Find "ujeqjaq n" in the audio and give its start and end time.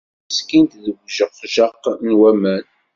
1.03-2.09